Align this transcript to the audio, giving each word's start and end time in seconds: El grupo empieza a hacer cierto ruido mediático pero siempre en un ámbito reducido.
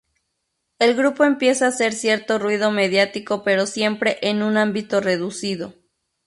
El 0.79 0.95
grupo 0.95 1.25
empieza 1.25 1.65
a 1.65 1.67
hacer 1.67 1.93
cierto 1.93 2.39
ruido 2.39 2.71
mediático 2.71 3.43
pero 3.43 3.67
siempre 3.67 4.17
en 4.23 4.41
un 4.41 4.57
ámbito 4.57 4.99
reducido. 4.99 5.75